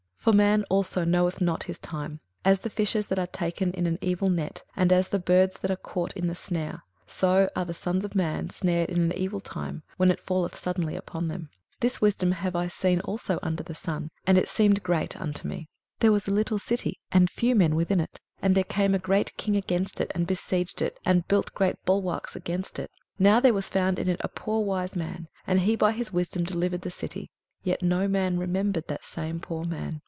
21:009:012 0.21 0.31
For 0.33 0.37
man 0.37 0.63
also 0.69 1.03
knoweth 1.03 1.41
not 1.41 1.63
his 1.63 1.79
time: 1.79 2.19
as 2.45 2.59
the 2.59 2.69
fishes 2.69 3.07
that 3.07 3.17
are 3.17 3.25
taken 3.25 3.71
in 3.71 3.87
an 3.87 3.97
evil 4.01 4.29
net, 4.29 4.61
and 4.75 4.93
as 4.93 5.07
the 5.07 5.17
birds 5.17 5.57
that 5.59 5.71
are 5.71 5.75
caught 5.75 6.13
in 6.13 6.27
the 6.27 6.35
snare; 6.35 6.83
so 7.07 7.49
are 7.55 7.65
the 7.65 7.73
sons 7.73 8.05
of 8.05 8.13
men 8.13 8.51
snared 8.51 8.91
in 8.91 9.01
an 9.01 9.13
evil 9.13 9.39
time, 9.39 9.81
when 9.97 10.11
it 10.11 10.19
falleth 10.19 10.55
suddenly 10.55 10.95
upon 10.95 11.27
them. 11.27 11.49
21:009:013 11.71 11.79
This 11.79 12.01
wisdom 12.01 12.31
have 12.33 12.55
I 12.55 12.67
seen 12.67 12.99
also 12.99 13.39
under 13.41 13.63
the 13.63 13.73
sun, 13.73 14.11
and 14.27 14.37
it 14.37 14.47
seemed 14.47 14.83
great 14.83 15.19
unto 15.19 15.47
me: 15.47 15.55
21:009:014 15.99 15.99
There 16.01 16.11
was 16.11 16.27
a 16.27 16.33
little 16.35 16.59
city, 16.59 16.99
and 17.11 17.27
few 17.27 17.55
men 17.55 17.75
within 17.75 17.99
it; 17.99 18.19
and 18.43 18.53
there 18.53 18.63
came 18.63 18.93
a 18.93 18.99
great 18.99 19.35
king 19.37 19.55
against 19.57 19.99
it, 19.99 20.11
and 20.13 20.27
besieged 20.27 20.83
it, 20.83 20.99
and 21.03 21.27
built 21.27 21.51
great 21.55 21.83
bulwarks 21.83 22.35
against 22.35 22.77
it: 22.77 22.91
21:009:015 23.17 23.17
Now 23.19 23.39
there 23.39 23.53
was 23.55 23.69
found 23.69 23.97
in 23.97 24.07
it 24.07 24.21
a 24.23 24.27
poor 24.27 24.63
wise 24.63 24.95
man, 24.95 25.29
and 25.47 25.61
he 25.61 25.75
by 25.75 25.91
his 25.93 26.13
wisdom 26.13 26.43
delivered 26.43 26.81
the 26.81 26.91
city; 26.91 27.31
yet 27.63 27.81
no 27.81 28.07
man 28.07 28.37
remembered 28.37 28.87
that 28.87 29.03
same 29.03 29.39
poor 29.39 29.63
man. 29.65 29.99